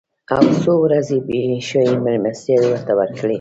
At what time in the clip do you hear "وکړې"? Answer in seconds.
2.99-3.29